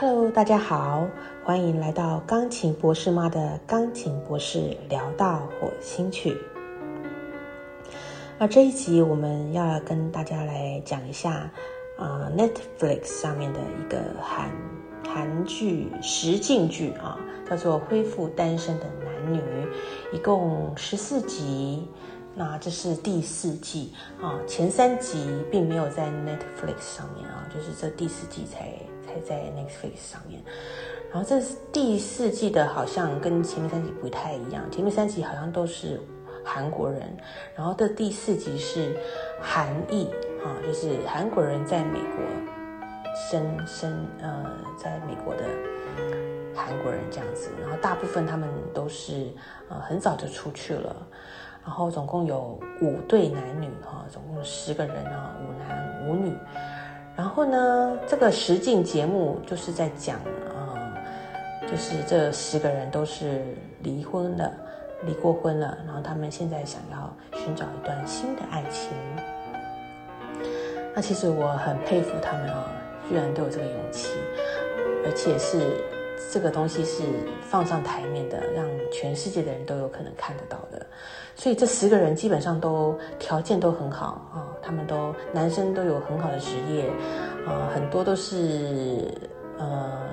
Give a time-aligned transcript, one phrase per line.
[0.00, 1.08] Hello，大家好，
[1.42, 6.36] 欢迎来到钢琴博士妈的钢琴博士聊到火星去。
[8.38, 11.50] 那这一集我们要跟大家来讲一下
[11.96, 14.48] 啊，Netflix 上面的一个韩
[15.04, 17.18] 韩剧实境剧啊，
[17.50, 19.40] 叫做《恢复单身的男女》，
[20.12, 21.88] 一共十四集。
[22.34, 23.92] 那这是第四季
[24.22, 28.72] 啊，前三集并没有在 Netflix 上面啊，就是这第四季才
[29.04, 30.40] 才在 Netflix 上面。
[31.10, 31.40] 然后这
[31.72, 36.00] 第四季的好像跟前面三集不太一样，前面三集好像都是
[36.44, 37.16] 韩国人，
[37.56, 38.96] 然后这第四集是
[39.40, 40.04] 韩裔
[40.44, 42.22] 啊，就是韩国人在美国
[43.30, 44.44] 生生呃，
[44.76, 45.42] 在美国的
[46.54, 47.50] 韩国人这样子。
[47.60, 49.32] 然后大部分他们都是
[49.68, 50.94] 呃很早就出去了。
[51.68, 56.32] 然后总共有五对男女哈，总共十个人啊，五男五女。
[57.14, 60.16] 然后呢，这个实境节目就是在讲
[60.48, 60.72] 啊，
[61.70, 64.50] 就是这十个人都是离婚了，
[65.04, 68.90] 离过婚了，然后他们现在想要寻找一段新的爱情。
[70.94, 72.64] 那其实我很佩服他们啊，
[73.10, 74.08] 居然都有这个勇气，
[75.04, 75.97] 而且是。
[76.32, 77.02] 这个东西是
[77.48, 80.84] 放上台面的，让全世界的人都有可能看得到的。
[81.34, 86.90] 所以这十个人基本上都条件都很好啊，他们都男生都有很好的职业
[87.46, 89.06] 啊，很多都是
[89.56, 90.08] 呃，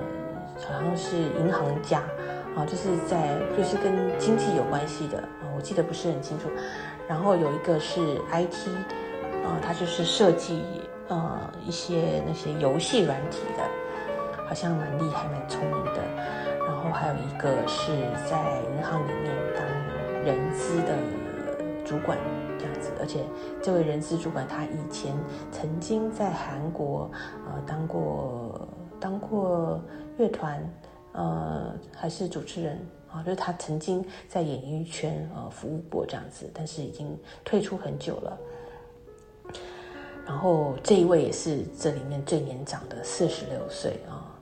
[0.57, 1.99] 好像是银行家
[2.55, 6.47] 啊，就是在就是跟经济有关系的啊，我记得不是很清楚。
[7.07, 7.99] 然后有一个是
[8.31, 8.69] IT
[9.43, 10.63] 啊，他就是设计
[11.07, 13.84] 呃一些那些游戏软体的。
[14.47, 16.01] 好像蛮厉害、蛮聪明的。
[16.65, 17.91] 然后还有一个是
[18.29, 20.97] 在银行里面当人资的
[21.85, 22.17] 主管
[22.57, 23.23] 这样子，而且
[23.61, 25.15] 这位人资主管他以前
[25.51, 27.09] 曾经在韩国
[27.45, 28.67] 呃当过
[28.99, 29.79] 当过
[30.17, 30.67] 乐团
[31.13, 32.79] 呃还是主持人
[33.11, 38.37] 啊，就是他曾经在演艺圈呃服务过这样子，但是已经退出很久了。
[40.25, 44.33] 然后这一位也是这里面最年长的，四十六岁啊。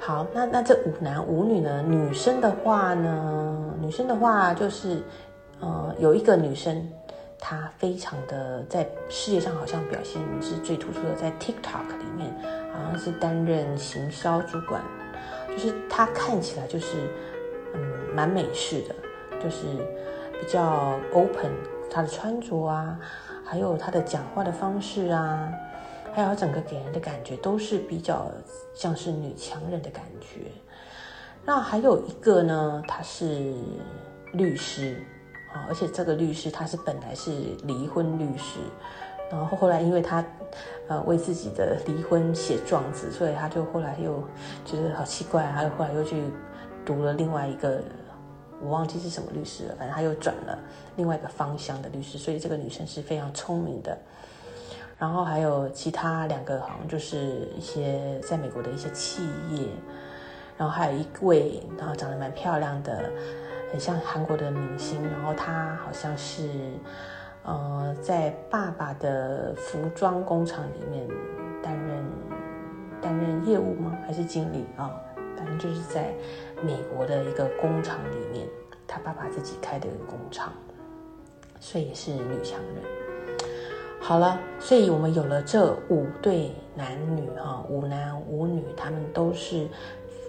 [0.00, 1.82] 好，那那这五男五女呢？
[1.86, 3.74] 女生的话呢？
[3.80, 5.02] 女生的话就是，
[5.60, 6.88] 呃，有一个女生，
[7.38, 12.32] 她非常的在世界上好像表现是最突出的，在 TikTok 里面
[12.72, 14.80] 好像是担任行销主管，
[15.48, 16.96] 就是她看起来就是
[17.74, 17.80] 嗯
[18.14, 18.94] 蛮美式的，
[19.42, 19.66] 就是
[20.40, 21.50] 比较 open，
[21.90, 22.98] 她的穿着啊，
[23.44, 25.52] 还有她的讲话的方式啊。
[26.16, 28.32] 还有整个给人的感觉都是比较
[28.74, 30.50] 像是女强人的感觉。
[31.44, 33.52] 那还有一个呢，他是
[34.32, 34.96] 律师
[35.52, 37.30] 啊，而且这个律师他是本来是
[37.64, 38.60] 离婚律师，
[39.30, 40.24] 然后后来因为他
[40.88, 44.24] 呃为自己的离婚写状子，所以他就后来又
[44.64, 46.22] 觉得好奇怪，他又后来又去
[46.82, 47.82] 读了另外一个，
[48.62, 50.58] 我忘记是什么律师了，反正他又转了
[50.96, 53.98] 另外一个方向的律师，所以这个女生是非常聪明的。
[54.98, 59.68] 然后还有其他两个，好像就是一些在美国的一些企业，
[60.56, 63.10] 然后还有一位，然后长得蛮漂亮的，
[63.70, 65.02] 很像韩国的明星。
[65.02, 66.48] 然后她好像是，
[67.44, 71.06] 呃，在爸爸的服装工厂里面
[71.62, 72.04] 担任
[73.02, 73.94] 担任业务吗？
[74.06, 74.90] 还是经理啊？
[75.36, 76.14] 反正就是在
[76.62, 78.48] 美国的一个工厂里面，
[78.86, 80.50] 他爸爸自己开的一个工厂，
[81.60, 83.05] 所以也是女强人。
[83.98, 89.66] 好了，所以我们有了这五对男女哈，五男五女，他们都是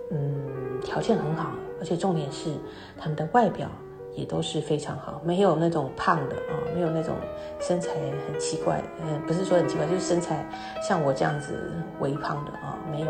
[0.09, 2.49] 嗯条件很好，而且重点是
[2.97, 3.69] 他们的外表
[4.15, 7.13] 也都是非常好，没有那种胖的啊，没有那种
[7.59, 7.93] 身材
[8.25, 10.43] 很奇怪，嗯，不是说很奇怪，就是身材
[10.81, 11.53] 像我这样子
[11.99, 13.07] 微胖的啊，没有，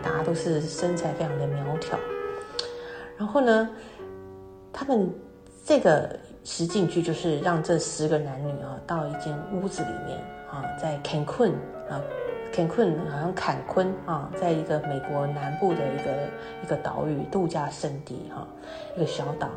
[0.00, 1.98] 大家都是身材非常的苗条。
[3.16, 3.68] 然后呢，
[4.72, 5.12] 他们
[5.64, 6.16] 这个。
[6.44, 10.18] 实境剧就是让这十个男女啊到一间屋子里面
[10.50, 11.50] 啊，在坎昆
[11.88, 12.00] 啊，
[12.52, 16.12] 坎昆好像坎昆啊，在一个美国南部的一个
[16.62, 18.46] 一个岛屿度假胜地哈，
[18.94, 19.48] 一个小岛，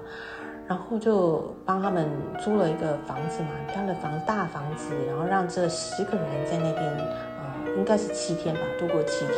[0.66, 9.38] 然后就帮他们租了一个房子嘛，漂亮的房大房子，然后让这十个人在那边啊，应该是七天吧，度过七天，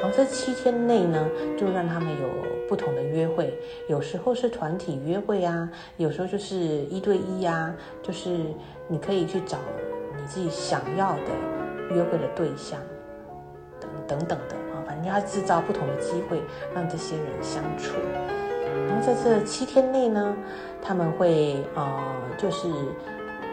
[0.00, 2.56] 然后这七天内呢，就让他们有。
[2.68, 3.56] 不同的约会，
[3.88, 7.72] 有时候是团体约会啊，有时候就是一对一呀，
[8.02, 8.28] 就是
[8.88, 9.56] 你可以去找
[10.16, 12.80] 你自己想要的约会的对象，
[13.78, 16.42] 等等等的啊，反正要制造不同的机会，
[16.74, 17.94] 让这些人相处。
[18.88, 20.36] 然后在这七天内呢，
[20.82, 22.66] 他们会呃，就是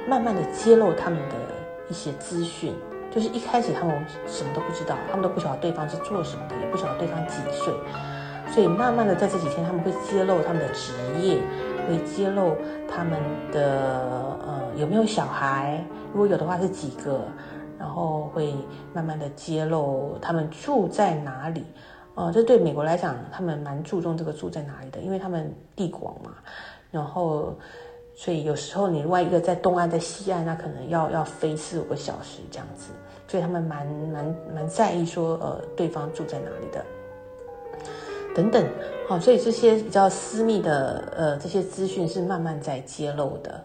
[0.09, 1.35] 慢慢的揭露他们的
[1.87, 2.73] 一些资讯，
[3.13, 7.73] 就是一开始他们什么都不知道，他们都不晓得对方是做什么的，也不晓得对方几岁，
[8.51, 11.39] 所以慢慢的在这几天他们会揭露他们的职业，
[11.87, 12.55] 会揭露
[12.89, 13.19] 他们
[13.51, 17.21] 的呃有没有小孩，如果有的话是几个，
[17.77, 18.55] 然后会
[18.93, 21.63] 慢慢的揭露他们住在哪里。
[22.15, 26.31] 呃，这对美国来讲，他们蛮注重这个住在哪里的，因为他们地广嘛，
[26.91, 27.55] 然后，
[28.15, 32.91] 所以有时候你另外一个在东岸，在西岸，那可能要要飞四五个小时这样子，
[33.27, 36.85] 所以他们蛮蛮蛮在意说，呃，对方住在哪里的，
[38.35, 38.63] 等等，
[39.07, 43.59] 好，所以这些比较私密的，呃，这些资讯是慢慢在揭露的。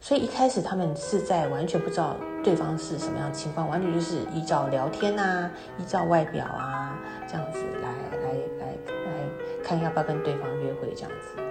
[0.00, 6.98] 所以一开始他们是在完全不知道对方是什么样情况，完全就是依照聊天啊，依照外表啊
[7.28, 8.68] 这样子来来来
[8.98, 9.28] 来
[9.62, 11.49] 看要不要跟对方约会这样子。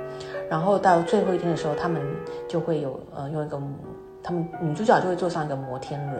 [0.49, 2.01] 然后到最后一天的时候，他们
[2.47, 3.61] 就会有呃用一个，
[4.23, 6.19] 他们女主角就会坐上一个摩天轮，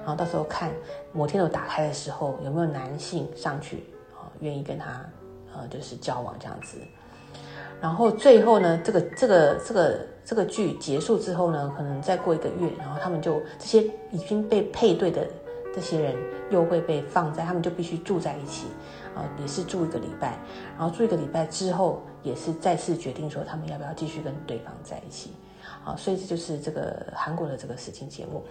[0.00, 0.70] 然后到时候看
[1.12, 5.04] 摩天轮打开的时候有没有男性上去啊愿意跟他
[5.54, 6.76] 呃就是交往这样子。
[7.80, 13.82] 然后最后呢，这个这个这个这个剧结束之后呢，可能再过一个月，然后他们就这些
[14.12, 15.26] 已经被配对的
[15.74, 16.14] 这些人
[16.50, 18.68] 又会被放在，他们就必须住在一起，
[19.16, 20.38] 啊，也是住一个礼拜，
[20.78, 25.32] 然后住一个礼拜之后，也是再次决定说他们要不要继续跟对方在一起，
[25.84, 28.44] 啊，所以这就是这个韩国的这个实境节目。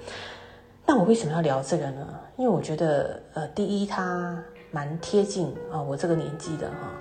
[0.85, 2.07] 那我为什么要聊这个呢？
[2.37, 4.37] 因为我觉得，呃，第一它
[4.71, 6.91] 蛮贴近啊我这个年纪的哈。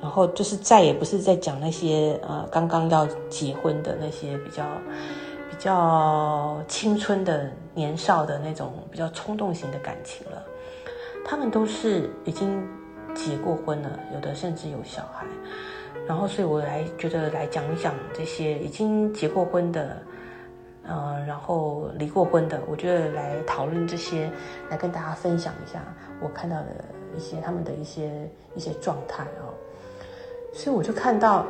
[0.00, 4.64] 然后就是再也不是在讲那些呃刚刚要结婚的那些比较
[5.50, 10.44] 比较青春的年少的那种比较冲动型的感情了，
[11.24, 12.64] 他们都是已经
[13.12, 15.26] 结过婚了，有的甚至有小孩。
[16.08, 19.98] 然后所以我来觉得来讲一讲这些已经结过婚的，
[20.84, 24.30] 呃，然后离过婚的，我觉得来讨论这些，
[24.70, 25.82] 来跟大家分享一下
[26.22, 26.66] 我看到的
[27.14, 28.10] 一些他们的一些
[28.54, 29.52] 一些状态啊。
[30.54, 31.46] 所以我就看到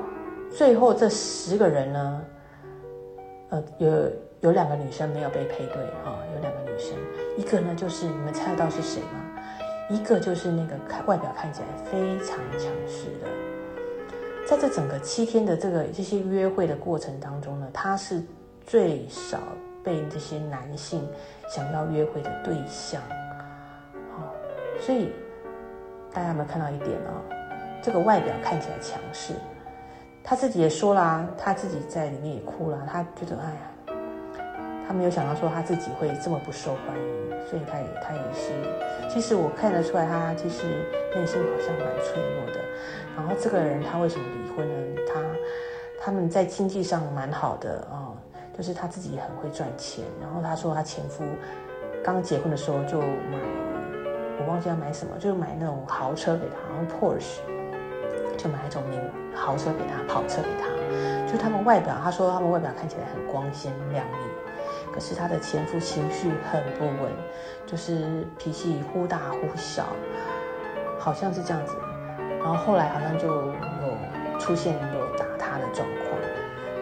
[0.50, 2.24] 最后这十个人呢，
[3.50, 3.88] 呃，有
[4.40, 6.96] 有两个女生没有被配对啊，有两个女生，
[7.36, 9.40] 一个呢就是你们猜得到是谁吗？
[9.88, 13.28] 一个就是那个看外表看起来非常强势的，
[14.48, 18.22] 在这整个七天的这个这些约会的过程当中呢，他是
[18.66, 19.38] 最少
[19.84, 21.06] 被这些男性
[21.54, 23.02] 想要约会的对象，
[24.16, 24.32] 好，
[24.80, 25.12] 所以
[26.10, 27.12] 大家有没有看到一点啊？
[27.82, 29.34] 这个外表看起来强势，
[30.24, 33.94] 他自己也说啦，他自己在里面也哭了，他觉得哎呀，
[34.88, 40.64] 他没有想到说他自己会这么不受欢迎，所以他也他也是，其实我看得出来，他其实
[41.14, 42.60] 内心好像蛮脆弱的。
[43.16, 44.24] 然后这个人他为什么
[44.58, 45.00] 婚呢？
[45.06, 45.22] 他
[46.04, 48.10] 他们在经济上蛮好的啊，
[48.56, 50.04] 就是他自己很会赚钱。
[50.20, 51.22] 然后他说他前夫
[52.02, 53.38] 刚结婚的时候就买，
[54.40, 57.38] 我忘记要买什么，就买那种豪车给他，然后 Porsche。
[58.36, 59.00] 就买一种名
[59.34, 60.68] 豪车给他，跑车给他。
[61.26, 67.10] 就他们外表，他说他们外表看起来很光鲜亮丽，可是他的前夫情绪很不稳，
[67.66, 69.86] 就是脾气忽大忽小，
[71.00, 71.74] 好像是这样子。
[72.38, 73.52] 然后后来好像就
[74.38, 76.08] 出现有打他的状况，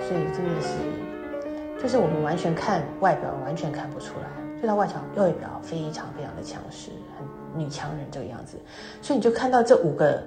[0.07, 8.59] 所以真的是，就是我们完全看外表完全看不出来，就他外表外表非常非常的强势，很女强人这个样子。
[9.01, 10.23] 所以你就看到这五个。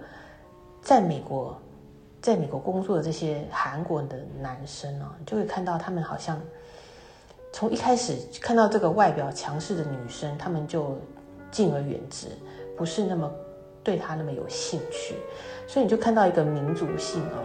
[0.82, 1.62] 在美国，
[2.22, 6.40] 在美国工作的这些韩国的男生啊，就会看到他们好像
[7.52, 10.98] 从一开始看到这个外表强势的女生，他们就
[11.52, 12.28] 敬而远之，
[12.78, 13.30] 不是那么
[13.90, 15.16] 对他那么有兴趣。
[15.66, 17.42] 所以你就看到一个民族性啊，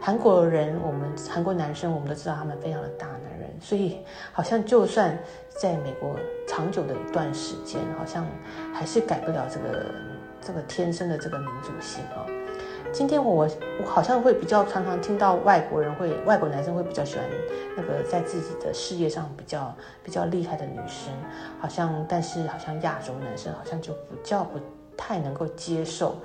[0.00, 3.98] 韩国人，我们韩国男生，我们都知道他们非常的大男人，所以
[4.32, 5.18] 好像就算
[5.48, 6.14] 在美国
[6.46, 8.24] 长久的一段时间，好像
[8.72, 9.86] 还是改不了这个
[10.40, 12.24] 这个天生的这个民族性啊。
[12.92, 13.48] 今天我
[13.80, 17.24] 我好像会比较常常听到外国人会外国男生会比较喜欢
[17.76, 21.12] 那个在自己的事业上比较比较厉害的女生，
[21.60, 24.58] 好像但是好像亚洲男生好像就比较不
[25.00, 26.18] 太能够接受，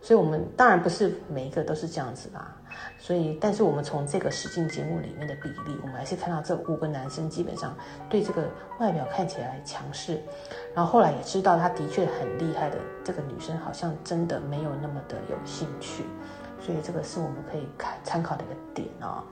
[0.00, 2.54] 所以我们当然不是每一个都是这样子啦。
[2.98, 7.76] 所以，但是我们从这个实境节目里面的比例，我们还是看到这五个男生基本上
[8.08, 8.48] 对这个
[8.78, 10.20] 外表看起来强势，
[10.74, 16.04] 然后后来也知道他的确很厉害的这个女生，好像真的没有那么的有兴趣，
[16.60, 19.22] 所以这个是我们可以看参考的一个点哦。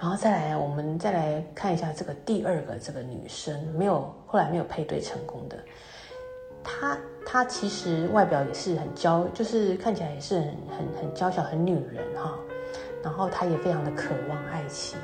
[0.00, 5.56] 然后再来，我们再来看一下这个第二个这个女生，没有后来没有配对成功的。
[6.64, 12.38] 他他其实外表也是很娇，就是看起来也是很很很娇小，很女人哈。
[13.02, 14.98] 然后他也非常的渴望爱情。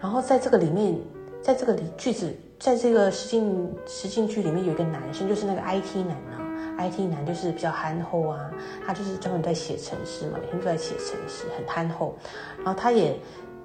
[0.00, 0.98] 然后在这个里面，
[1.40, 6.42] 在这个里句子在这个实境实境剧里面有一个男生，就是那个 IT 男啊
[6.80, 8.50] ，IT 男就是比较憨厚啊，
[8.84, 12.16] 他就是专门在写程式嘛，每天都在写程式，很憨厚。
[12.58, 13.16] 然后他也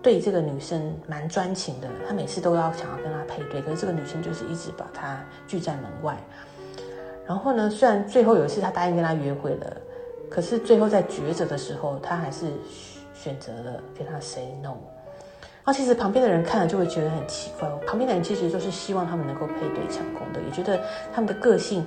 [0.02, 6.16] 对这个女生蛮专情的，他每次都要想要跟她配对，可是这个女生就是一直把他拒在门外。
[7.26, 9.78] 然后呢，虽然最后有一次他答应跟他约会了，
[10.30, 12.48] 可是最后在抉择的时候，他还是
[13.14, 14.76] 选择了跟他 say no。
[15.66, 20.78] 然后其实旁边的人看了就会觉得很奇怪，旁边的人其实就是希望他们能够配对成功的，也觉得
[21.14, 21.86] 他们的个性，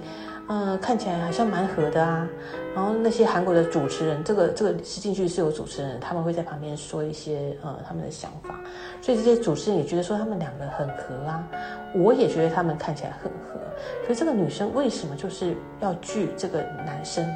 [0.48, 2.28] 嗯，看起来好像蛮合的啊。
[2.74, 8.54] 然后那些韩国的主持人，这个这个是进去是有主持人，他们会在旁边说一些呃他们的想法，
[9.00, 11.48] 所以这些主持人也觉得说他们两个很合啊。
[11.94, 13.58] 我也觉得他们看起来很合，
[14.06, 17.26] 可是这个女生为什么就是要拒这个男生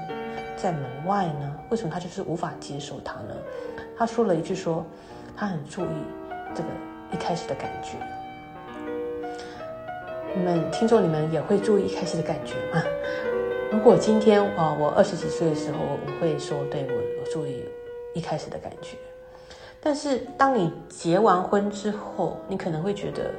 [0.57, 1.55] 在门外呢？
[1.71, 3.35] 为什么她就是无法接受他呢？
[3.97, 4.85] 她说了一句说，
[5.37, 5.89] 她很注意。
[6.53, 6.69] 这个
[7.13, 7.93] 一开始的感觉，
[10.35, 12.83] 你们听众你们也会注意一开始的感觉吗？
[13.73, 17.65] 如果今天啊，我二十几岁的时候，我会说，对我我注意
[18.15, 18.97] 一开始的感觉。
[19.81, 23.31] 但是当你结完婚之后，你可能会觉得，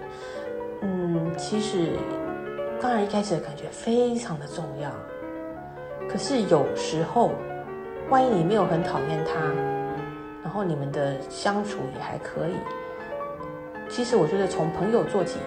[0.81, 1.91] 嗯，其实
[2.81, 4.91] 当然一开始的感觉非常的重要。
[6.09, 7.31] 可是有时候，
[8.09, 9.39] 万一你没有很讨厌他，
[10.43, 12.55] 然后你们的相处也还可以。
[13.89, 15.37] 其实我觉得从朋友做起，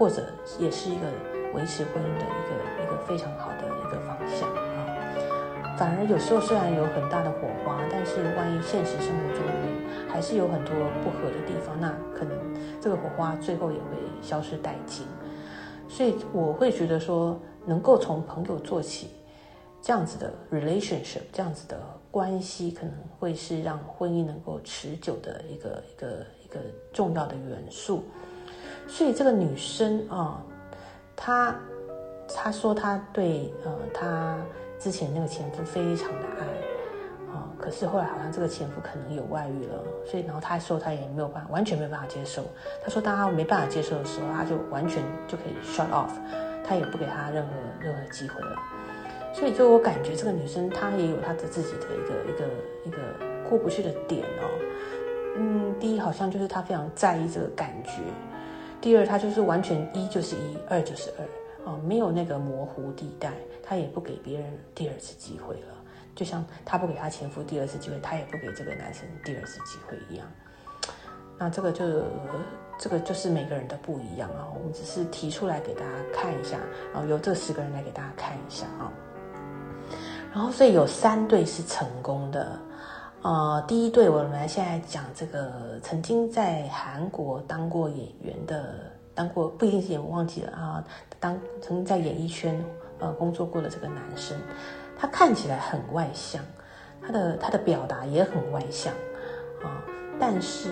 [0.00, 0.24] 或者
[0.58, 1.06] 也是一个
[1.52, 5.76] 维持婚姻的一个一个非常好的一个方向啊。
[5.76, 9.44] 反而有时候虽然有很大的火花，但是万一现实生活中
[10.08, 10.72] 还是有很多
[11.04, 12.34] 不合的地方，那可能
[12.80, 13.84] 这个火花最后也会
[14.22, 15.06] 消失殆尽。
[15.86, 19.10] 所以我会觉得说，能够从朋友做起，
[19.82, 21.78] 这样子的 relationship，这样子的
[22.10, 26.24] 关系，可能会是让婚姻能够持久的一个一个。
[26.50, 26.58] 一个
[26.92, 28.02] 重要的元素，
[28.90, 30.42] 所以这个女生啊，
[31.14, 31.54] 她
[32.34, 34.36] 她说她对呃她
[34.78, 36.44] 之前那个前夫非常的爱
[37.32, 42.42] 啊，可是后来好像这个前夫可能有外遇了，所以然后她说她也没有办法，完全没有办法接受。
[42.82, 46.10] 她说当她没办法接受的时候，她就完全就可以 shut off，
[46.64, 48.56] 她也不给她任何任何机会了。
[49.32, 52.44] 所以就我感觉这个女生她也有她的自己的一个一个
[52.86, 52.98] 一个
[53.48, 54.50] 过不去的点哦。
[55.36, 58.00] 嗯，第一好像就是他非常在意这个感觉，
[58.80, 63.32] 第二他就是完全一就是一，二就是二，哦，没有那个模糊地带，
[63.62, 65.74] 他也不给别人第二次机会了，
[66.14, 70.26] 就像他不给他前夫第二次机会，他也不给这个男生第二次机会一样。
[71.38, 71.84] 那这个就
[72.78, 76.58] 这个就是每个人的不一样啊，我们只是提出来给大家看一下，
[76.92, 78.90] 然后由这十个人来给大家看一下啊，
[80.32, 82.58] 然后所以有三对是成功的。
[83.22, 88.74] 呃，第一对，我们来现在讲这个曾经在韩国当过演员的，
[89.14, 90.82] 当过不一定是演员，忘记了啊。
[91.18, 92.64] 当曾经在演艺圈
[92.98, 94.38] 呃工作过的这个男生，
[94.98, 96.42] 他看起来很外向，
[97.02, 98.90] 他的他的表达也很外向
[99.62, 99.84] 啊。
[100.18, 100.70] 但是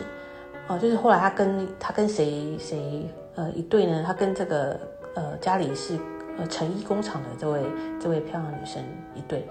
[0.66, 4.02] 啊，就是后来他跟他跟谁谁呃一对呢？
[4.06, 4.80] 他跟这个
[5.14, 5.98] 呃家里是
[6.38, 7.62] 呃成衣工厂的这位
[8.00, 8.82] 这位漂亮女生
[9.14, 9.46] 一对。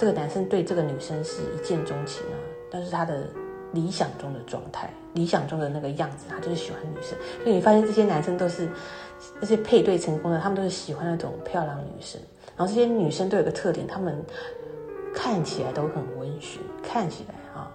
[0.00, 2.32] 这个男生对这个女生是一见钟情啊，
[2.70, 3.28] 但是他的
[3.74, 7.18] 理想中的状态，理想中的那个样子，他就是喜欢女生。
[7.42, 8.66] 所以你发现这些男生都是
[9.38, 12.18] 那些配对成功的，他们都是喜欢那种漂亮女生。
[12.56, 14.24] 然后这些女生都有个特点，她们
[15.14, 17.70] 看起来都很温驯，看起来啊。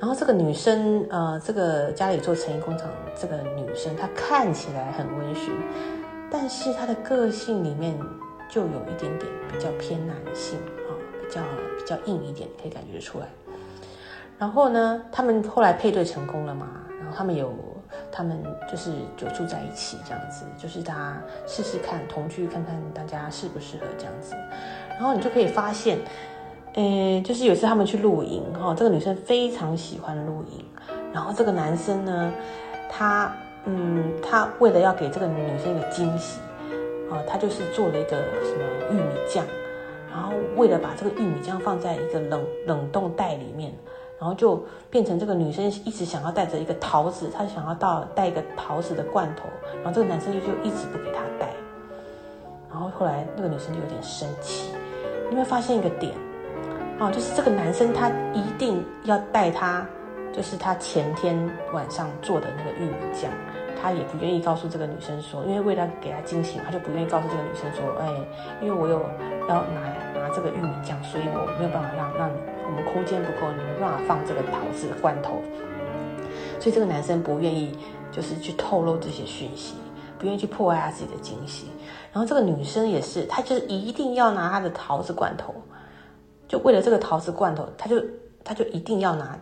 [0.00, 2.88] 然后这个女生，呃，这个家里做成衣工厂
[3.20, 5.52] 这个女生，她看起来很温驯，
[6.30, 7.94] 但是她的个性里面
[8.50, 10.58] 就有一点点比较偏男性
[10.88, 10.96] 啊。
[11.26, 11.40] 比较
[11.78, 13.26] 比较硬一点，可以感觉出来。
[14.38, 16.66] 然后呢，他们后来配对成功了嘛？
[16.98, 17.52] 然后他们有，
[18.10, 24.34] 他们就是就住在一起这样子，就是大家试试看同居，看看大家适不适合这样子。
[24.90, 25.98] 然后你就可以发现，
[26.74, 30.64] 呃，就是有一次他们去露营哈，这个女生非常喜欢露营，
[31.12, 32.32] 然后这个男生呢，
[32.90, 33.32] 他
[33.66, 36.40] 嗯，他为了要给这个女生一个惊喜
[37.08, 39.44] 啊，他就是做了一个什么玉米酱。
[40.14, 43.72] 然后为了把这个玉米酱放在一个冷冷冻袋里面，
[44.16, 49.48] 然后就变成这个女生一直想要带着一个桃子，她想要到带一个桃子的罐头，
[49.82, 51.48] 然后这个男生就就一直不给她带，
[52.70, 54.70] 然后后来那个女生就有点生气。
[55.28, 56.12] 你会发现一个点，
[57.00, 59.84] 哦，就是这个男生他一定要带她，
[60.32, 61.36] 就是他前天
[61.72, 63.28] 晚上做的那个玉米酱。
[63.82, 68.08] 他也不愿意告诉这个女生说，因为为了给她惊喜，他就不愿意告诉这个女生说，哎，
[68.62, 68.98] 因为我有
[69.46, 69.92] 要拿
[70.34, 72.30] 这个玉米酱，所以我没有办法让让
[72.66, 75.40] 我们空间不够，你没办法放这个桃子罐头，
[76.58, 77.78] 所以这个男生不愿意
[78.10, 79.74] 就是去透露这些讯息，
[80.18, 81.66] 不愿意去破坏他自己的惊喜。
[82.12, 85.54] 然后这个女生也是，她就是一定要拿她的桃子罐头，
[86.46, 88.00] 就为了这个桃子罐头，她就
[88.44, 89.38] 她就一定要拿。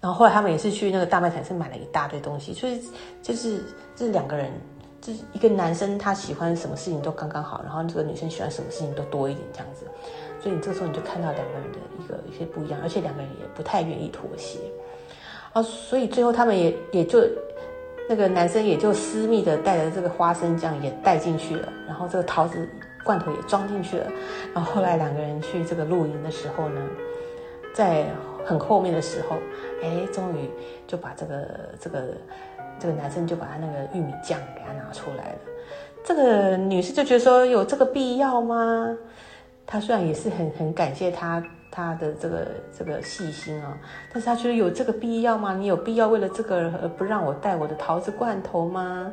[0.00, 2.80] 然后后来他们也是去那个大卖场，是买了一大堆东西，所以
[3.22, 4.52] 就是这两个人，
[5.00, 9.86] 就是一个男生他喜欢什么事情都刚刚好，然后这个女生喜欢什么事情都多一点这样子。
[10.40, 14.58] 所以你这个时候你就看到两个人的一个一些不一样，而且两个人也不太愿意妥协。
[15.52, 17.22] 啊，所以最后他们也也就。
[18.08, 22.68] 那个男生也就私密的带着这个花生酱也带进去了，然后这个桃子
[23.02, 24.06] 罐头也装进去了，
[24.54, 26.80] 然后后来两个人去这个露营的时候呢，
[27.74, 28.06] 在
[28.44, 29.38] 很后面的时候，
[29.82, 30.48] 哎，终于
[30.86, 31.48] 就把这个
[31.80, 32.14] 这个
[32.78, 35.38] 这个男生就把他那个玉米酱给他拿出来了，
[36.04, 38.96] 这个女士就觉得说有这个必要吗？
[39.66, 41.42] 她虽然也是很很感谢他。
[41.68, 42.46] 他的这个
[42.78, 43.76] 这个细心啊，
[44.10, 45.54] 但是他觉得有这个必要吗？
[45.54, 49.12] 你有必要为了这个而不让我带我的桃子罐头吗？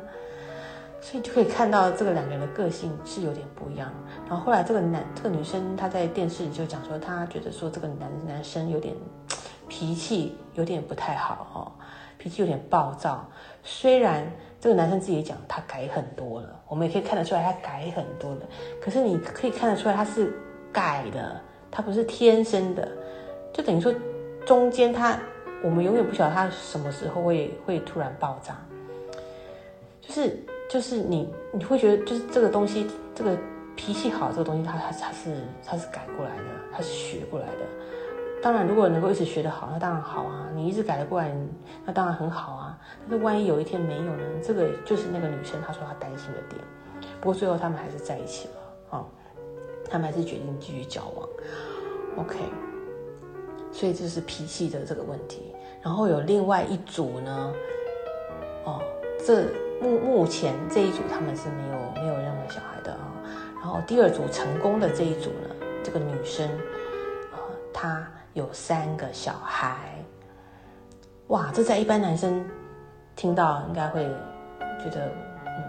[0.98, 3.92] 所以就可以看到这个两个人的个性是有点不一样。
[4.26, 8.94] 然后后来这个男这个女生她在电视里就讲说，她觉得说这个男男生有点
[9.68, 11.72] 脾气有点不太好哈，
[12.24, 13.28] 脾气有点暴躁。
[13.62, 14.26] 虽然
[14.58, 18.40] 这个男生自己讲他改很多了，我们也可以看得出来他改很多了。
[18.80, 20.32] 可是你可以看得出来他是
[20.72, 21.38] 改的。
[21.76, 22.88] 他不是天生的，
[23.52, 23.92] 就等于说，
[24.46, 25.18] 中间他，
[25.60, 28.56] 我们永远不晓得他什么时候会会突然爆炸，
[30.00, 30.38] 就是
[30.70, 33.36] 就是你你会觉得就是这个东西，这个
[33.74, 37.52] 脾气好这个东西，他他他是他是改过来的，他是学过来的。
[38.44, 41.34] 当然，如果能够一直学得好，那当然好啊，你一直改得过来，
[41.86, 42.78] 那当然很好啊。
[43.08, 44.22] 但是万一有一天没有呢？
[44.42, 46.60] 这个就是那个女生她说她担心的点。
[47.22, 49.06] 不过最后他们还是在一起了啊。
[49.88, 51.26] 他们还是决定继续交往
[52.18, 52.36] ，OK，
[53.72, 55.54] 所以这是脾气的这个问题。
[55.80, 57.52] 然后有另外一组呢，
[58.64, 58.82] 哦，
[59.24, 59.44] 这
[59.80, 63.08] 目目前这一组他们是没有没有任何小孩的啊。
[63.56, 65.48] 然后第二组成功的这一组呢，
[65.82, 66.46] 这个女生，
[67.32, 67.38] 呃，
[67.72, 69.76] 她有三个小孩，
[71.28, 72.44] 哇，这在一般男生
[73.16, 74.04] 听到应该会
[74.78, 75.06] 觉得。
[75.06, 75.64] 嗯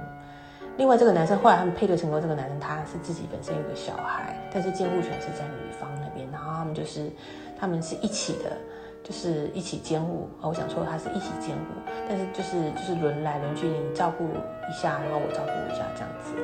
[0.77, 7.09] 另外，这个男生后来他们配对成功，这个男生他是自己本身有个小孩，但是监护权是在女方那边，然后他们就是
[7.57, 8.51] 他们是一起的，
[9.01, 10.27] 就是一起监护。
[10.41, 16.35] 我想说他是一起监护，但是就是就是轮来轮去，你照顾一下，然后我照顾一下这样子。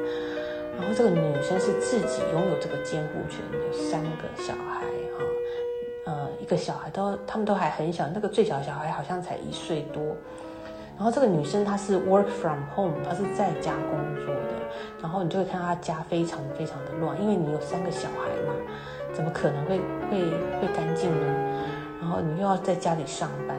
[0.79, 4.85] 然后这个女生是自己拥有这个监护权，有三个小孩，
[6.41, 10.03] 一个小孩都他们都还很小，那个最小小孩好像才一岁多。
[10.97, 14.41] 然后这个女生她是 work from home，她是在家工作的。
[15.01, 18.53] 然后你就会看到她家非常非常的乱，因为你有三个小孩嘛，
[19.13, 21.27] 怎么可能会会会干净呢？
[22.01, 23.55] 然后你又要在家里上班，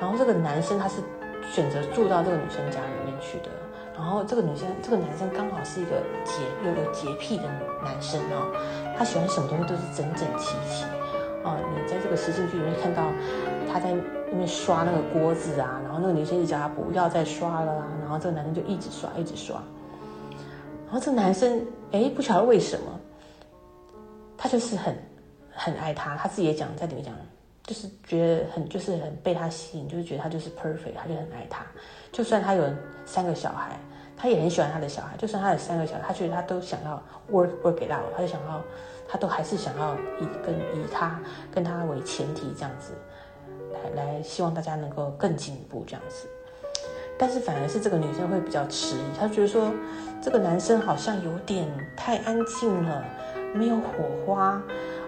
[0.00, 1.00] 然后这个男生他是
[1.52, 3.48] 选择住到这个女生家里面去的。
[3.96, 7.44] 然后这个女生这个男生刚好是一个洁又有洁癖的
[7.84, 8.52] 男生哦，
[8.96, 10.84] 他喜欢什么东西都是整整齐齐。
[11.44, 13.10] 哦，你在这个实境剧里面看到
[13.72, 13.94] 他在。
[14.30, 19.56] 那边刷那个锅子啊，然后那个女生一直叫他不要再刷了啊，然后这个男生就一直刷，一直刷。
[20.84, 23.00] 然后这个男生哎，不晓得为什么，
[24.36, 24.94] 他就是很
[25.50, 27.14] 很爱她，他自己也讲在里面讲，
[27.62, 31.64] 就是觉得很就是很被他吸引，就是觉得他就是 perfect，他就很爱她。
[32.12, 32.62] 就算他有
[33.06, 33.80] 三个小孩，
[34.14, 35.16] 他也很喜欢他的小孩。
[35.16, 38.62] 就算他有三个小孩，他觉得他都想要 work work 给到，他就想要，
[39.08, 41.18] 他都还是想要以跟以他
[41.50, 42.92] 跟他为前提这样子。
[43.72, 46.26] 来来，希望大家能够更进一步这样子，
[47.18, 49.72] 但是反而是这个女生会比较迟疑，她觉得说
[50.22, 53.04] 这个男生好像有点太安静了，
[53.54, 53.84] 没有火
[54.24, 54.62] 花。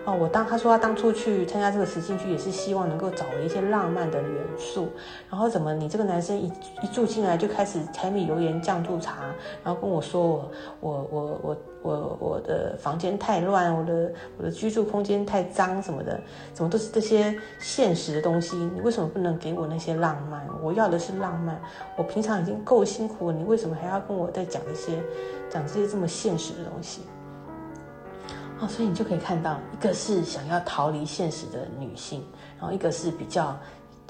[0.06, 4.88] 哦，我当他说他当初去参加这个实境剧，也是希望能够找回一些浪漫的元素。
[5.28, 6.50] 然后怎么你这个男生一
[6.82, 9.16] 一住进来就开始柴米油盐酱醋茶，
[9.62, 16.18] 然后跟我说我我我我我我的房间太乱，我的我的居住空间太脏什么的，
[16.54, 18.56] 怎么都是这些现实的东西？
[18.56, 20.48] 你为什么不能给我那些浪漫？
[20.62, 21.60] 我要的是浪漫。
[21.96, 24.98] 我平常已经够辛苦了，你为什么还要跟我再讲这些
[25.50, 27.02] 讲这些这么现实的东西？
[28.60, 32.22] 哦，所以你就可以看到，一个是想要逃离现实的女性，
[32.58, 33.58] 然后一个是比较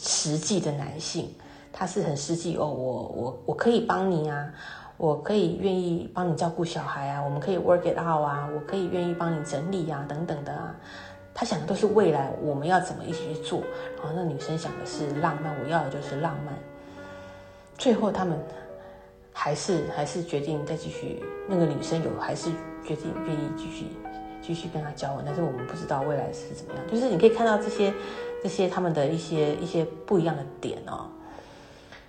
[0.01, 1.33] 实际的男性，
[1.73, 4.53] 他是很实际哦，我我我可以帮你啊，
[4.97, 10.75] 我可以愿意帮你照顾小孩啊，我们可以 work it out 啊，我可以愿意帮你整理啊，等等的啊，
[11.33, 13.61] 他想的都是未来我们要怎么一起去做，
[13.99, 16.53] 然后那女生想的是浪漫，我要的就是浪漫，
[17.79, 18.37] 最后他们
[19.33, 22.51] 还是还是决定再继续，那个女生有还是
[22.85, 23.87] 决定愿意继续。
[24.43, 26.83] 继续跟他交往，但是我们不知道未来是怎么样。
[26.91, 27.93] 就是你可以看到这些、
[28.43, 31.07] 这些他们的一些一些不一样的点哦。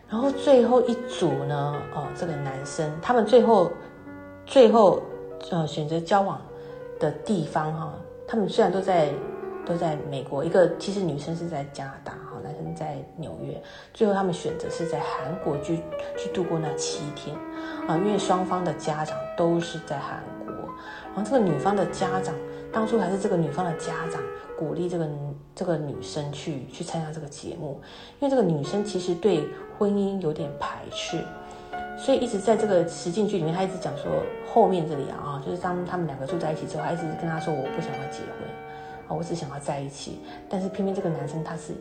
[0.10, 3.72] 然后最后一组呢，哦，这个男生他们最后
[4.46, 5.02] 最后
[5.50, 6.42] 呃选择交往
[7.00, 7.94] 的地方哈，
[8.28, 9.10] 他们虽然都在
[9.66, 13.62] 都在美国，一个其实女生是在加拿大哈，男生在纽约，
[13.94, 15.80] 最后他们选择是在韩国去
[16.18, 17.34] 去度过那七天
[17.88, 20.22] 啊，因为双方的家长都是在韩，
[21.16, 22.34] 然后这个女方的家长
[22.72, 24.22] 当初还是这个女方的家长。
[24.58, 25.10] 鼓励这个
[25.56, 27.82] 这个女生去去参加这个节目，
[28.20, 29.44] 因为这个女生其实对
[29.76, 31.18] 婚姻有点排斥，
[31.98, 34.12] 所以一直在这个实境剧里面，她一直讲说
[34.46, 38.48] 后面这里啊，就是当他们两个住在一起之后，她一直跟他说我不想要结婚
[39.08, 40.20] 啊，我只想要在一起。
[40.48, 41.74] 但是偏偏这个男生他是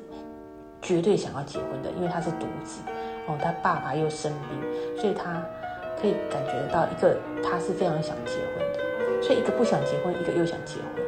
[0.81, 2.81] 绝对想要结婚的，因为他是独子
[3.29, 5.45] 哦，他爸爸又生病，所以他
[6.01, 8.81] 可以感觉到一个他是非常想结婚的，
[9.21, 11.05] 所以一个不想结婚，一个又想结婚。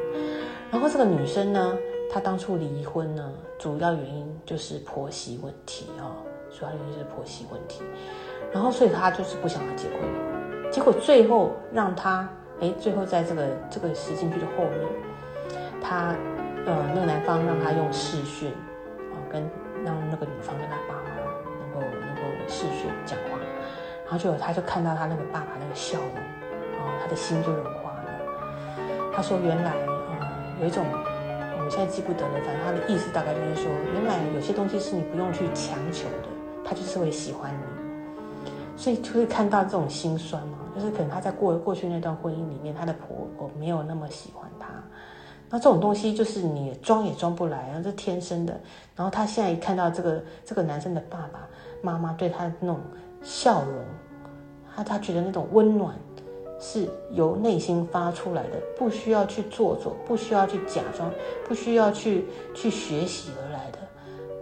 [0.71, 1.77] 然后这个女生呢，
[2.11, 6.17] 她当初离婚呢，主要原因就是婆媳问题啊，
[6.51, 7.83] 主要原因就是婆媳问题。
[8.53, 12.29] 然后所以她就是不想要结婚，结果最后让她
[12.61, 14.81] 哎，最后在这个这个实境剧的后面，
[15.83, 16.15] 她
[16.67, 18.51] 呃那个男方让她用视讯
[19.11, 19.43] 啊，跟
[19.85, 21.11] 让那个女方跟她爸妈
[21.61, 23.39] 能够能够视讯讲话，
[24.05, 27.82] 然后就她就看到她那个爸爸那个笑容，然后她的心就融化
[29.15, 29.23] 他。
[29.23, 29.73] 说原来。
[30.61, 30.85] 有一种，
[31.59, 36.29] 我现在记不得了，反正他的意思大概就是说，原来有些东西是你不用去强求的，
[36.65, 38.47] 他就是会喜欢你，
[38.77, 44.69] 所以就会看到这种心酸嘛，就是可能他在过过去那段婚姻里面，他的婆婆没有那么喜欢他，
[45.51, 48.61] 那这种东西就是你装也装不来，然后是天生的，
[48.95, 51.41] 然后他现在一看到这个这个男生的爸爸
[51.83, 52.79] 妈妈对他的那种
[53.21, 53.85] 笑容，
[54.77, 55.93] 他他觉得那种温暖。
[56.65, 61.11] 是由内心发出来的，不需要去做作，不需要去假装，
[61.45, 63.79] 不需要去去学习而来的。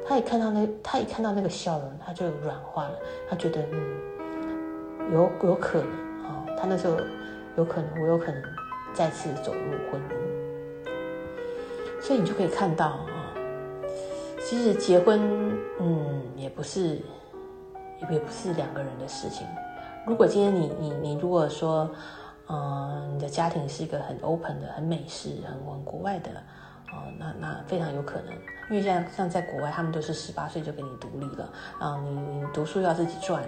[0.06, 2.98] 他一看到那，他一看到那个笑容，他就软化了。
[3.26, 5.88] 他觉得，嗯，有有可能
[6.24, 6.96] 啊，他那时候
[7.56, 8.42] 有可能，我有可能
[8.92, 10.14] 再次走入婚姻。
[12.02, 13.32] 所以你就可以看到啊，
[14.42, 17.00] 其实结婚，嗯，也不是，
[18.10, 19.46] 也不是两个人的事情。
[20.06, 21.90] 如果今天你你你如果说，
[22.48, 26.30] 嗯，你的家庭是一个很 open 的、很美式、很很国外的，
[26.90, 28.34] 哦，那那非常有可能，
[28.70, 33.42] 因为像像在国外，他们都是十八岁就给你独立了，啊，你你读书要自己赚，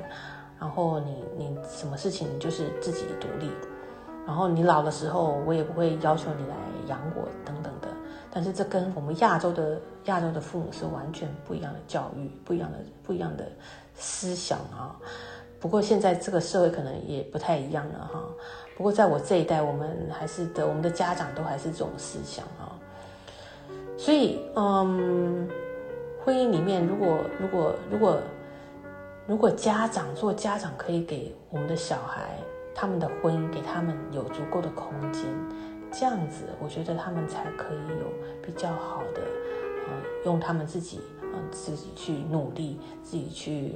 [0.60, 3.50] 然后你你什么事情就是自己独立，
[4.26, 6.54] 然后你老的时候，我也不会要求你来
[6.86, 7.88] 养我等等的。
[8.30, 13.44] 但是这跟我们亚洲的亚洲的父母是完全不一样的教育，不一样的不一样的
[13.94, 14.94] 思想啊。
[15.62, 18.20] 不过现在这个社会可能也不太一样了哈。
[18.76, 22.74] 不过在我这一代，我们还是的，我们的家长都还是这种思想啊。
[23.96, 25.48] 所以，嗯，
[26.24, 28.18] 婚姻里面，如果如果如果
[29.24, 32.36] 如果家长做家长可以给我们的小孩，
[32.74, 35.22] 他们的婚姻给他们有足够的空间，
[35.92, 38.06] 这样子，我觉得他们才可以有
[38.44, 39.20] 比较好的，
[39.86, 39.92] 呃，
[40.24, 41.00] 用他们自己。
[41.50, 43.72] 自己去努力，自己去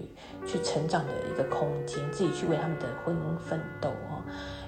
[0.46, 4.22] 去成长的一个空间，自己去为他们的婚姻奋斗哦。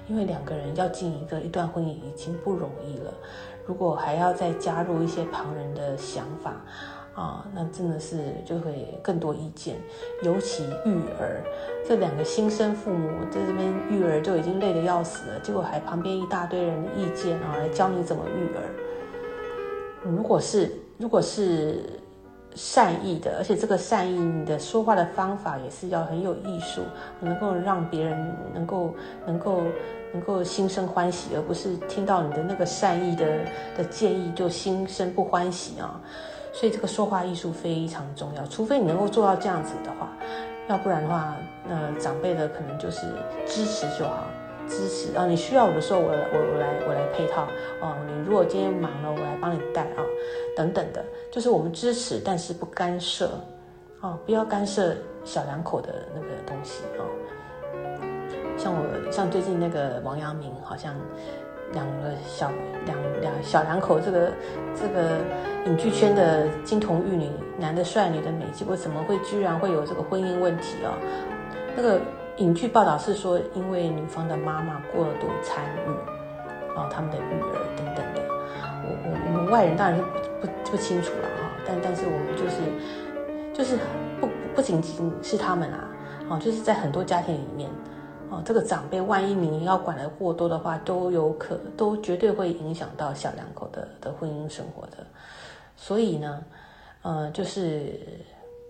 [0.07, 3.13] 因为两个人要进一个一段婚姻已经不容易了，
[3.65, 6.55] 如果还要再加入一些旁人的想法
[7.13, 9.75] 啊，那真的是就会更多意见。
[10.23, 11.43] 尤其育儿，
[11.87, 18.63] 这两个新生父母在这边育儿就已经累得要死了，结果还旁边一大堆人的意见啊，来教你怎么育儿。
[20.03, 21.83] 如果是，如果是。
[22.55, 26.81] 善意的，而且这个善意，你的说话的方法也是要很有艺术，
[27.19, 28.93] 能够让别人能够
[29.25, 29.63] 能够
[30.13, 33.25] 能够心生欢喜，而不是听到你的那个善意的
[33.77, 36.01] 的建议就心生不欢喜啊。
[36.51, 40.09] 所以这个说话艺术非常重要，除非你能够做到这样子的话，
[40.67, 41.35] 要不然的话，
[41.67, 43.05] 那长辈的可能就是
[43.45, 44.25] 支持就好。
[44.69, 45.25] 支持啊！
[45.25, 47.47] 你需要我的时候，我我我来我来配套
[47.81, 47.95] 哦。
[48.05, 50.05] 你如果今天忙了，我来帮你带啊，
[50.55, 53.31] 等等的，就是我们支持，但是不干涉
[54.01, 57.03] 哦，不要干涉小两口的那个东西哦。
[58.55, 60.93] 像我像最近那个王阳明，好像
[61.73, 62.51] 两个小
[62.85, 64.31] 两两小两口，这个
[64.75, 65.17] 这个
[65.65, 70.93] 影剧圈的金童玉女，男的帅，女的美，结果怎么会居然会有这个婚姻问题啊？
[71.75, 71.99] 那个。
[72.39, 75.89] 影剧报道是说，因为女方的妈妈过度参与，
[76.73, 78.21] 然后他们的育儿等等的，
[78.83, 80.03] 我我我们外人当然是
[80.41, 83.77] 不不清楚了哈，但但是我们就是就是
[84.21, 85.89] 不不仅仅是他们啊，
[86.29, 87.69] 哦，就是在很多家庭里面，
[88.29, 95.05] 哦，这个长辈万一你要管的过多的话，都有可都绝对会影响到小两口的的婚姻生活的，
[95.75, 96.41] 所以呢，
[97.01, 97.99] 呃，就是。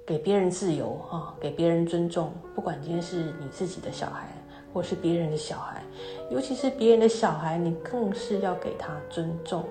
[0.10, 4.28] 给别人自由啊，给别人尊重，不管今天是你自己的小孩，
[4.74, 5.84] 或是别人的小孩，
[6.32, 9.64] 尤其是别人的小孩，你更是要给他尊重。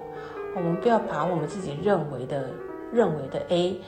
[0.55, 2.51] 我们不要把我们自己认为的
[2.93, 3.81] 认为的 A，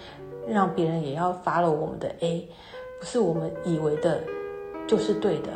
[0.49, 2.49] 让别人也要发了我们的 A，
[2.99, 4.21] 不是我们以为的，
[4.89, 5.53] 就是对的。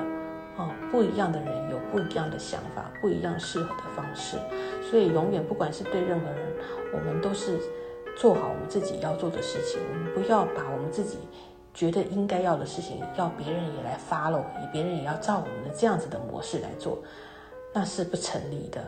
[0.56, 4.36] 哦，不一样的人有不一样的想法，不一样适合的方式，
[4.88, 6.52] 所以永远不管是对任何人，
[6.92, 7.58] 我们都是
[8.16, 9.80] 做好我们自己要做的事情。
[9.88, 11.18] 我们不要把我们自己
[11.72, 16.98] 觉得应该要的事情，要别人也来 follow，别人也要照我们的这样子的模式来做，
[17.72, 18.80] 那是不成立的。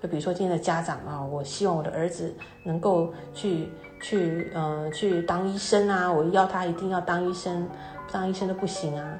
[0.00, 3.68] 就比如说今天的家长啊，我希望我的儿子能够去
[4.00, 7.66] 去呃去当医生啊，我要他一定要当医生，
[8.06, 9.18] 不当医生都不行啊。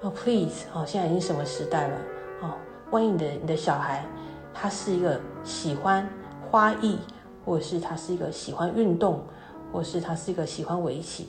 [0.00, 1.98] 哦，please，哦，现在已经什么时代了？
[2.40, 2.54] 哦，
[2.90, 4.02] 万一你的你的小孩，
[4.54, 6.08] 他是一个喜欢
[6.50, 6.98] 花艺，
[7.46, 9.22] 或者是他是一个喜欢运动，
[9.72, 11.28] 或者是他是一个喜欢围棋，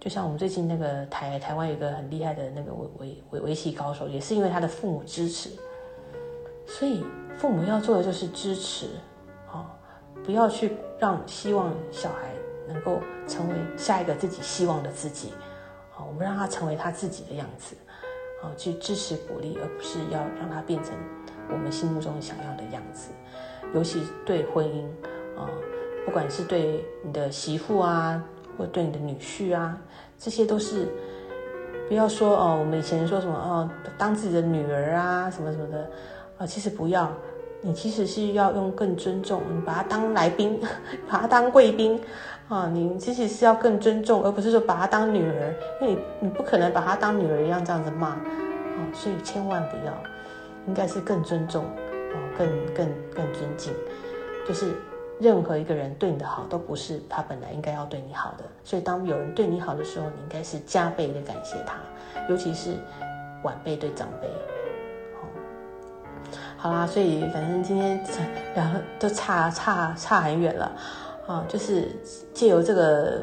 [0.00, 5.50] 就像我们最近那个台台湾有一个很厉害的那个围围围围棋高手，也是因为他的父母支持，
[6.66, 7.04] 所以
[7.38, 8.88] 父母要做的就是支持，
[9.52, 9.64] 哦，
[10.24, 12.32] 不要去让希望小孩
[12.66, 12.98] 能够
[13.28, 15.32] 成为下一个自己希望的自己。
[15.96, 17.76] 我们让他成为他自己的样子，
[18.42, 20.92] 啊，去支持鼓励，而不是要让他变成
[21.50, 23.10] 我们心目中想要的样子。
[23.74, 24.84] 尤其对婚姻，
[25.38, 25.48] 啊，
[26.04, 28.22] 不管是对你的媳妇啊，
[28.56, 29.78] 或对你的女婿啊，
[30.18, 30.88] 这些都是
[31.88, 32.56] 不要说哦。
[32.60, 35.90] 我们以前说什么哦，当自己的女儿啊，什么什么的，
[36.38, 37.10] 啊，其实不要。
[37.60, 40.60] 你其实是要用更尊重，你把他当来宾，
[41.08, 42.00] 把他当贵宾。
[42.46, 48.20] 啊，你其实是要更尊重，而不是说把她当女儿，因为你你不可能把她当女儿一样这样子骂，啊，
[48.92, 49.92] 所以千万不要，
[50.66, 53.72] 应该是更尊重，哦，更更更尊敬，
[54.46, 54.72] 就是
[55.20, 61.76] 任何一个人对你的好都不是他本来应该要对你好的，所以当有人对你好的时候，你应该是加倍的感谢他，
[62.28, 62.74] 尤其是
[63.42, 64.28] 晚辈对长辈，
[66.58, 68.02] 好，好啦，所以反正今天
[68.54, 68.64] 聊
[68.98, 70.72] 都差差差很远了。
[71.26, 71.88] 啊，就是
[72.34, 73.22] 借由这个，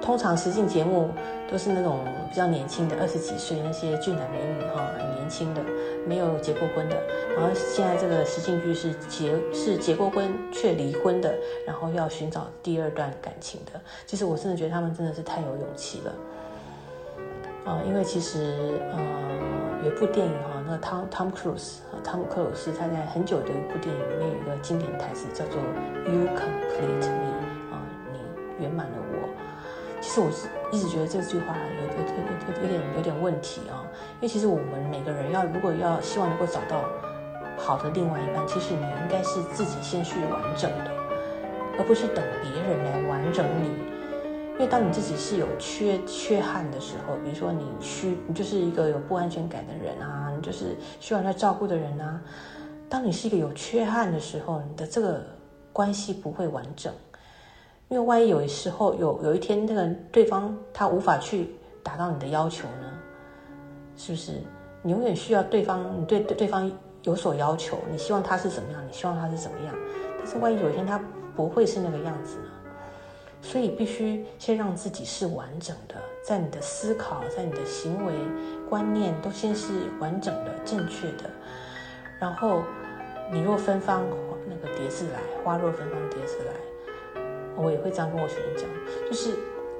[0.00, 1.10] 通常实境节目
[1.50, 5.60] 都是那种比较年轻的，二十几岁那些俊男美女哈，很年轻的，
[6.06, 6.96] 没有结过婚的。
[7.36, 11.34] 然后现在这个实境剧是结是结过婚却离婚的，
[11.66, 13.80] 然后要寻找第二段感情的。
[14.06, 16.12] 其实我真的觉得他们真的是太有勇气了。
[17.64, 18.98] 啊，因为其实呃
[19.84, 25.60] 有部电影哈，那个汤汤姆克鲁斯汤姆克鲁斯他在很久的一部电影里面有一个经典台词叫做
[26.06, 27.34] “You complete me”
[27.70, 29.09] 啊，你圆满了我。
[30.00, 32.14] 其实我是一直觉得这句话有有有
[32.56, 33.84] 有有点有点问题啊，
[34.14, 36.82] 因为其实我们每个人要如果要希望能够找到
[37.58, 40.90] 好的另外一半，其实你应该是自己先去完整的，
[41.78, 43.68] 而不是等别人来完整你。
[44.54, 52.20] 因为当你自己是有缺缺憾的时候，比如说你需你就是一个有不安全感的人啊，你就是需要人照顾的人啊。
[52.88, 55.22] 当你是一个有缺憾的时候，你的这个
[55.72, 56.92] 关系不会完整。
[57.90, 61.48] 因为万一有时候有有一天那个对方他无法去
[61.82, 62.92] 达到你的要求呢，
[63.96, 64.32] 是不是？
[64.82, 66.70] 你永远需要对方，你对对对方
[67.02, 69.74] 有所要求，你希望他是怎么样，你希望他是怎么样。
[70.16, 71.02] 但是万一有一天他
[71.34, 72.44] 不会是那个样子呢？
[73.42, 78.14] 所以必须先让自己是完整的，在你的思考，在你的行为
[78.68, 81.28] 观念都先是完整的、正确的。
[82.20, 82.62] 然后，
[83.32, 84.04] 你若芬芳，
[84.46, 86.52] 那个蝶自来；花若芬芳，蝶自来。
[87.56, 88.68] 我也会这样跟我学生讲，
[89.08, 89.36] 就是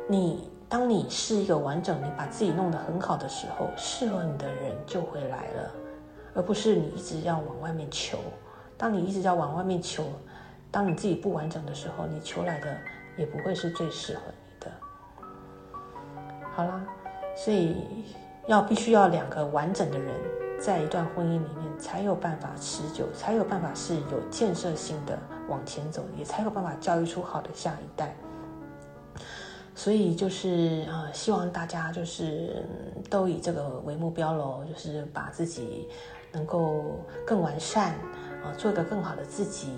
[0.08, 5.70] 你当你是一个完整，你把自己弄得很好的时候，适合你的人就会来了，
[6.34, 8.18] 而不是你一直要往外面求。
[8.76, 10.04] 当你一直要往外面求，
[10.70, 12.76] 当你自己不完整的时候，你求来的。
[13.16, 14.72] 也不会是最适合你的。
[16.54, 16.80] 好啦，
[17.36, 17.76] 所以
[18.46, 20.14] 要必须要两个完整的人
[20.58, 25.18] 在一段婚姻里面，才有办法持久，才有办法是有建设性的
[25.50, 28.14] 往前走，也才有办法教育出好的下一代。
[29.74, 32.64] 所以就是呃，希望大家就是
[33.10, 35.88] 都以这个为目标喽，就是把自己
[36.32, 36.84] 能够
[37.26, 37.92] 更完善
[38.42, 39.68] 啊，做一个更好的自己。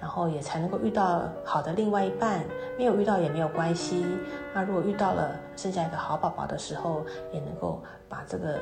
[0.00, 2.44] 然后也才能够遇到好的另外一半，
[2.76, 4.04] 没有遇到也没有关系。
[4.52, 8.58] 那如果遇到了，生下一个好宝宝的时候，也能够把这个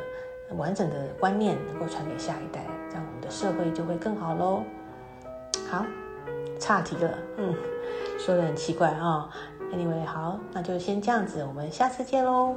[0.59, 4.63] 完整的观念能够传给下一代，这样我们的社会就会更好喽。
[5.71, 5.87] 好，
[6.61, 7.55] 岔题了，嗯，
[8.19, 9.29] 说的很奇怪啊。
[9.73, 12.55] Anyway，好，那就先这样子，我们下次见喽。